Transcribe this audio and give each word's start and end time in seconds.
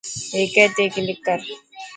هيڪي 0.33 0.65
تي 0.75 0.85
ڪلڪ 0.93 1.17
ڪر. 1.27 1.39